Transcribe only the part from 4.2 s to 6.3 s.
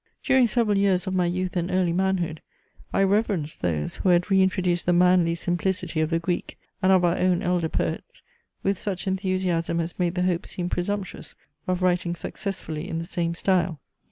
re introduced the manly simplicity of the